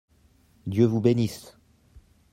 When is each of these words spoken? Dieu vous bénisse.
Dieu 0.65 0.87
vous 0.87 0.99
bénisse. 0.99 1.55